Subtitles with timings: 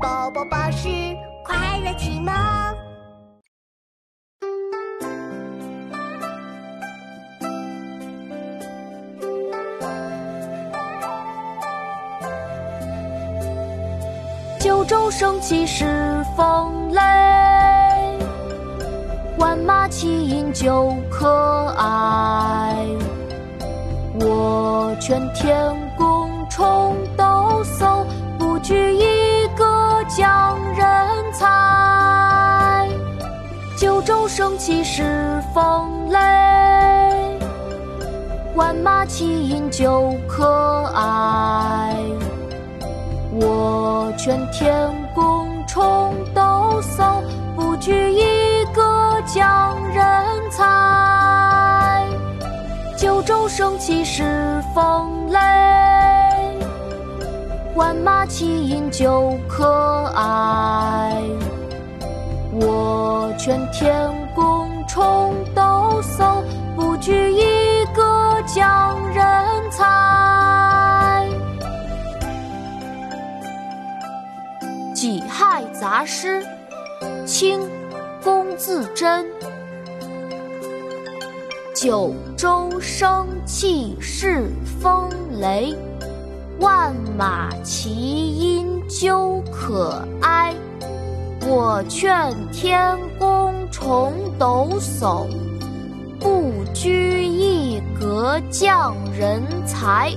[0.00, 0.88] 宝宝巴士
[1.44, 2.32] 快乐启蒙。
[14.60, 15.84] 九州生气恃
[16.36, 17.00] 风雷，
[19.38, 22.86] 万马齐喑究可哀。
[24.20, 28.04] 我劝天公重抖擞，
[33.78, 36.18] 九州生气恃风雷，
[38.56, 41.94] 万马齐喑究可哀。
[43.30, 47.22] 我劝天公重抖擞，
[47.54, 48.82] 不拘一格
[49.24, 50.04] 降人
[50.50, 52.04] 才。
[52.96, 55.38] 九州生气恃风雷，
[57.76, 60.97] 万马齐喑究可哀。
[63.48, 66.44] 我劝天公重抖擞，
[66.76, 68.02] 不拘一格
[68.46, 69.24] 降人
[69.70, 71.26] 才。
[74.92, 76.44] 《己亥杂诗》
[77.24, 77.58] 清·
[78.22, 79.24] 龚自珍。
[81.74, 85.08] 九州生气恃风
[85.40, 85.74] 雷，
[86.60, 87.88] 万马齐
[88.92, 90.54] 喑究可哀。
[91.46, 95.26] 我劝天公重抖擞，
[96.18, 100.12] 不拘一格降人才。